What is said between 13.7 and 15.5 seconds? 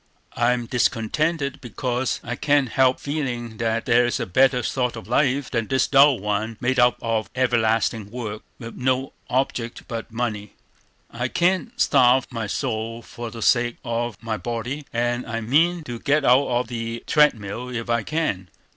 of my body, and I